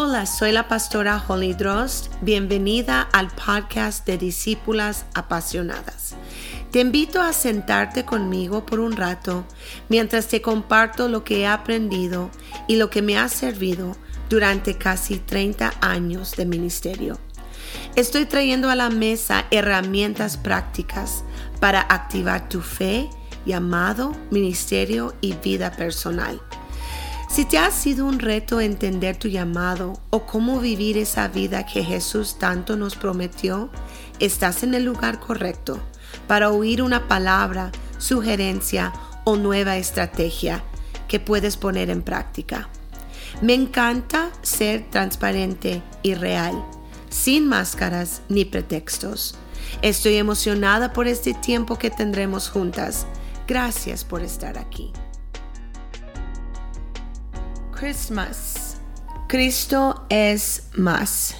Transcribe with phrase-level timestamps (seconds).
[0.00, 2.12] Hola, soy la pastora Holly Drost.
[2.20, 6.14] Bienvenida al podcast de Discípulas Apasionadas.
[6.70, 9.44] Te invito a sentarte conmigo por un rato
[9.88, 12.30] mientras te comparto lo que he aprendido
[12.68, 13.96] y lo que me ha servido
[14.30, 17.18] durante casi 30 años de ministerio.
[17.96, 21.24] Estoy trayendo a la mesa herramientas prácticas
[21.58, 23.10] para activar tu fe,
[23.44, 26.40] llamado, ministerio y vida personal.
[27.28, 31.84] Si te ha sido un reto entender tu llamado o cómo vivir esa vida que
[31.84, 33.68] Jesús tanto nos prometió,
[34.18, 35.78] estás en el lugar correcto
[36.26, 38.92] para oír una palabra, sugerencia
[39.24, 40.64] o nueva estrategia
[41.06, 42.70] que puedes poner en práctica.
[43.42, 46.64] Me encanta ser transparente y real,
[47.10, 49.36] sin máscaras ni pretextos.
[49.82, 53.06] Estoy emocionada por este tiempo que tendremos juntas.
[53.46, 54.92] Gracias por estar aquí.
[57.78, 58.76] Christmas.
[59.28, 61.36] Cristo es más.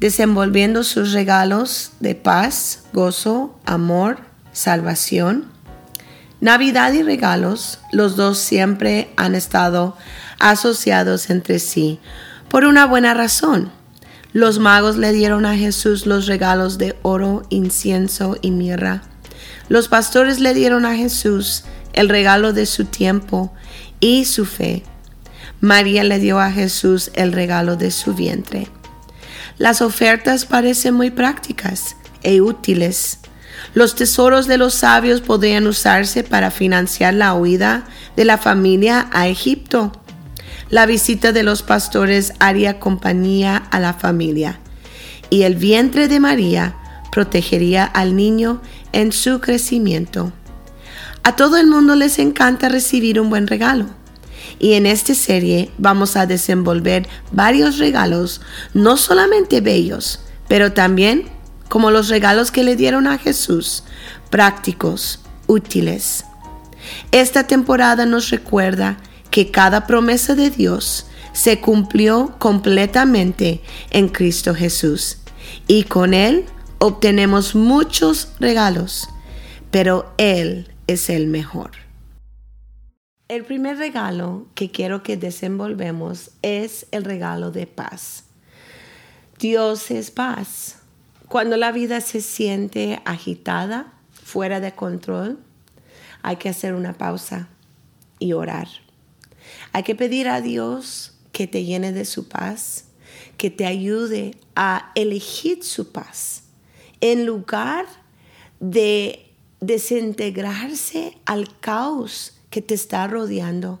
[0.00, 4.18] Desenvolviendo sus regalos de paz, gozo, amor,
[4.52, 5.46] salvación.
[6.40, 9.96] Navidad y regalos, los dos siempre han estado
[10.40, 12.00] asociados entre sí
[12.48, 13.70] por una buena razón.
[14.32, 19.02] Los magos le dieron a Jesús los regalos de oro, incienso y mirra.
[19.68, 23.52] Los pastores le dieron a Jesús el regalo de su tiempo
[24.00, 24.82] y su fe.
[25.62, 28.66] María le dio a Jesús el regalo de su vientre.
[29.58, 33.20] Las ofertas parecen muy prácticas e útiles.
[33.72, 37.84] Los tesoros de los sabios podrían usarse para financiar la huida
[38.16, 39.92] de la familia a Egipto.
[40.68, 44.58] La visita de los pastores haría compañía a la familia
[45.30, 46.74] y el vientre de María
[47.12, 50.32] protegería al niño en su crecimiento.
[51.22, 54.01] A todo el mundo les encanta recibir un buen regalo
[54.58, 58.40] y en esta serie vamos a desenvolver varios regalos,
[58.74, 61.30] no solamente bellos, pero también
[61.68, 63.84] como los regalos que le dieron a Jesús,
[64.30, 66.24] prácticos, útiles.
[67.12, 68.98] Esta temporada nos recuerda
[69.30, 75.18] que cada promesa de Dios se cumplió completamente en Cristo Jesús
[75.66, 76.44] y con Él
[76.78, 79.08] obtenemos muchos regalos,
[79.70, 81.70] pero Él es el mejor.
[83.28, 88.24] El primer regalo que quiero que desenvolvemos es el regalo de paz.
[89.38, 90.80] Dios es paz.
[91.28, 95.38] Cuando la vida se siente agitada, fuera de control,
[96.22, 97.48] hay que hacer una pausa
[98.18, 98.68] y orar.
[99.72, 102.84] Hay que pedir a Dios que te llene de su paz,
[103.36, 106.44] que te ayude a elegir su paz,
[107.00, 107.86] en lugar
[108.60, 113.80] de desintegrarse al caos que te está rodeando.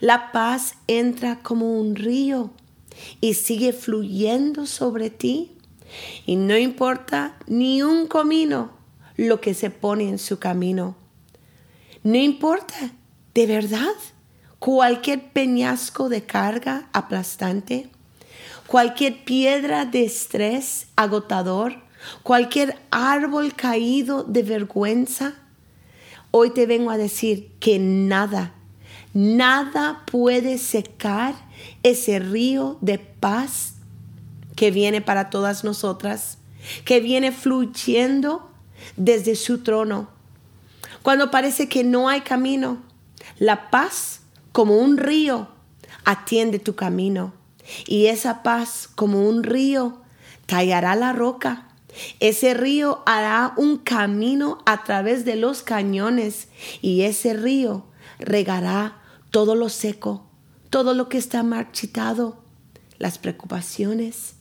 [0.00, 2.50] La paz entra como un río
[3.20, 5.52] y sigue fluyendo sobre ti.
[6.24, 8.70] Y no importa ni un comino
[9.16, 10.96] lo que se pone en su camino.
[12.02, 12.92] No importa,
[13.34, 13.94] de verdad,
[14.58, 17.90] cualquier peñasco de carga aplastante,
[18.66, 21.82] cualquier piedra de estrés agotador,
[22.22, 25.34] cualquier árbol caído de vergüenza,
[26.38, 28.52] Hoy te vengo a decir que nada,
[29.14, 31.34] nada puede secar
[31.82, 33.76] ese río de paz
[34.54, 36.36] que viene para todas nosotras,
[36.84, 38.50] que viene fluyendo
[38.98, 40.10] desde su trono.
[41.00, 42.82] Cuando parece que no hay camino,
[43.38, 44.20] la paz
[44.52, 45.48] como un río
[46.04, 47.32] atiende tu camino.
[47.86, 50.02] Y esa paz como un río
[50.44, 51.65] tallará la roca
[52.20, 56.48] ese río hará un camino a través de los cañones
[56.82, 57.86] y ese río
[58.18, 60.26] regará todo lo seco,
[60.70, 62.42] todo lo que está marchitado,
[62.98, 64.34] las preocupaciones,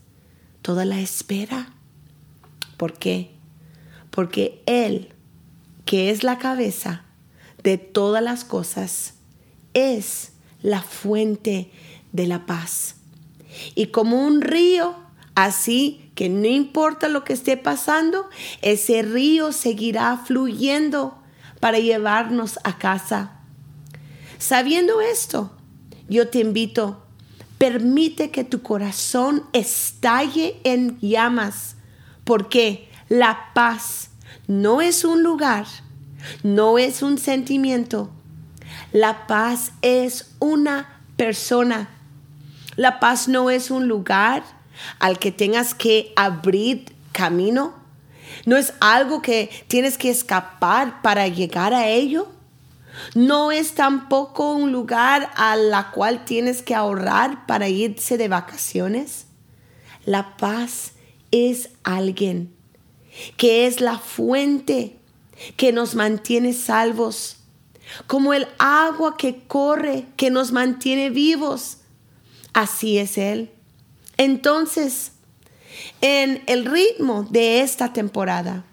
[0.62, 1.74] toda la espera.
[2.78, 3.32] ¿Por qué?
[4.10, 5.14] Porque Él,
[5.86, 7.04] que es la cabeza
[7.64, 9.16] de todas las cosas,
[9.74, 11.72] es la fuente
[12.12, 12.96] de la paz.
[13.76, 14.96] Y como un río,
[15.36, 18.30] así que no importa lo que esté pasando,
[18.62, 21.18] ese río seguirá fluyendo
[21.60, 23.40] para llevarnos a casa.
[24.38, 25.52] Sabiendo esto,
[26.08, 27.04] yo te invito,
[27.58, 31.76] permite que tu corazón estalle en llamas,
[32.24, 34.12] porque la paz
[34.48, 35.66] no es un lugar,
[36.44, 38.10] no es un sentimiento,
[38.92, 41.90] la paz es una persona.
[42.76, 44.44] La paz no es un lugar,
[45.00, 47.74] al que tengas que abrir camino.
[48.46, 52.28] No es algo que tienes que escapar para llegar a ello.
[53.14, 59.26] No es tampoco un lugar a la cual tienes que ahorrar para irse de vacaciones.
[60.06, 60.94] La paz
[61.32, 62.56] es alguien
[63.38, 64.98] que es la fuente
[65.58, 67.38] que nos mantiene salvos,
[68.08, 71.78] como el agua que corre, que nos mantiene vivos.
[72.54, 73.52] Así es Él.
[74.18, 75.12] Entonces,
[76.02, 78.66] en el ritmo de esta temporada,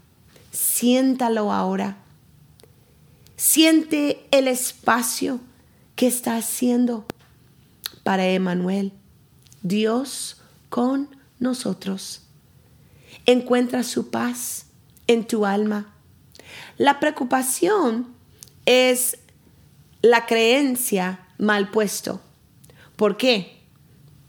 [0.51, 1.97] siéntalo ahora.
[3.37, 5.41] Siente el espacio
[5.97, 7.07] que está haciendo
[8.03, 8.93] para Emanuel,
[9.63, 11.09] Dios con
[11.39, 12.23] nosotros.
[13.27, 14.67] Encuentra su paz
[15.07, 15.95] en tu alma.
[16.79, 18.15] La preocupación
[18.67, 19.19] es
[20.03, 22.21] la creencia mal puesto.
[22.97, 23.62] ¿Por qué?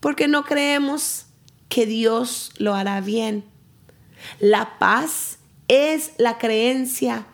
[0.04, 1.28] Porque no creemos
[1.70, 3.46] que Dios lo hará bien.
[4.42, 5.38] La paz
[5.70, 7.26] es la creencia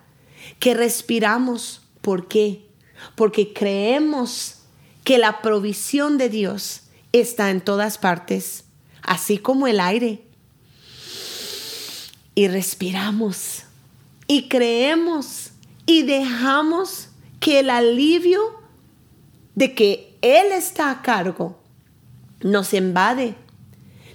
[0.60, 1.82] que respiramos.
[2.02, 2.68] ¿Por qué?
[3.16, 4.60] Porque creemos
[5.04, 8.66] que la provisión de Dios está en todas partes,
[9.02, 10.22] así como el aire.
[12.36, 13.64] Y respiramos
[14.28, 15.54] y creemos
[15.88, 18.62] y dejamos que el alivio
[19.56, 21.59] de que Él está a cargo
[22.42, 23.36] nos invade,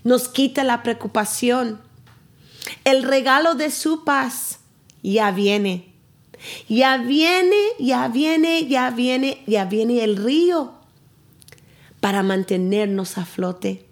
[0.03, 1.81] nos quita la preocupación.
[2.85, 4.61] El regalo de su paz
[5.03, 5.93] ya viene.
[6.69, 10.75] Ya viene, ya viene, ya viene, ya viene el río
[12.01, 13.87] para mantenernos a flote.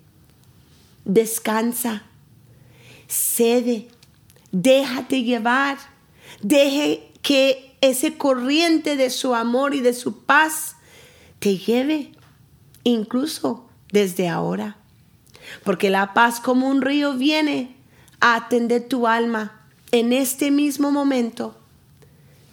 [1.04, 2.02] Descansa,
[3.08, 3.88] cede,
[4.52, 5.78] déjate llevar,
[6.42, 10.76] deje que ese corriente de su amor y de su paz
[11.38, 12.12] te lleve,
[12.84, 14.76] incluso desde ahora.
[15.64, 17.76] Porque la paz como un río viene
[18.20, 19.60] a atender tu alma
[19.92, 21.56] en este mismo momento.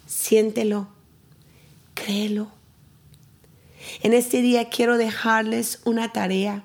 [0.06, 0.88] Siéntelo,
[1.94, 2.50] créelo.
[4.02, 6.64] En este día quiero dejarles una tarea.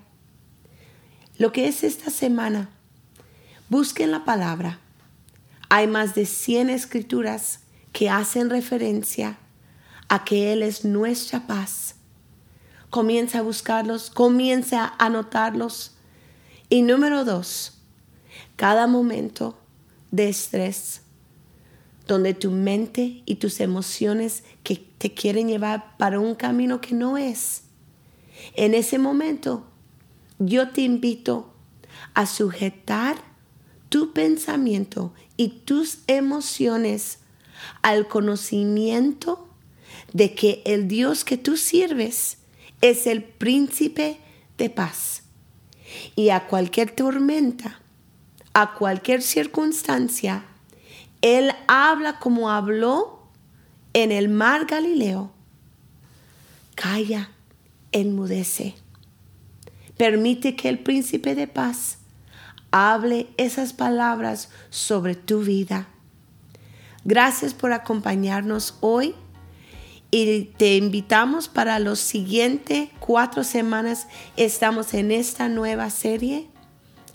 [1.38, 2.70] Lo que es esta semana,
[3.70, 4.80] busquen la palabra.
[5.70, 7.62] Hay más de 100 escrituras
[7.92, 9.38] que hacen referencia
[10.08, 11.95] a que Él es nuestra paz.
[12.90, 15.96] Comienza a buscarlos, comienza a anotarlos.
[16.70, 17.80] Y número dos,
[18.56, 19.58] cada momento
[20.12, 21.02] de estrés,
[22.08, 27.18] donde tu mente y tus emociones que te quieren llevar para un camino que no
[27.18, 27.64] es.
[28.56, 29.66] En ese momento,
[30.40, 31.54] yo te invito
[32.14, 33.18] a sujetar
[33.90, 37.20] tu pensamiento y tus emociones
[37.82, 39.48] al conocimiento
[40.14, 42.38] de que el Dios que tú sirves
[42.90, 44.20] es el príncipe
[44.58, 45.24] de paz.
[46.16, 47.80] Y a cualquier tormenta,
[48.54, 50.46] a cualquier circunstancia,
[51.22, 53.24] Él habla como habló
[53.94, 55.32] en el mar Galileo.
[56.76, 57.32] Calla,
[57.92, 58.76] enmudece.
[59.98, 62.00] Permite que el príncipe de paz
[62.72, 65.88] hable esas palabras sobre tu vida
[67.08, 69.14] Gracias por acompañarnos hoy
[70.16, 74.08] y te invitamos para los siguientes cuatro semanas.
[74.38, 76.48] Estamos en esta nueva serie.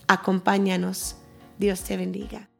[0.07, 1.15] Acompáñanos.
[1.57, 2.50] Dios te bendiga.